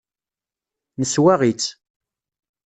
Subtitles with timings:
[0.99, 1.69] Neswaɣ-itt.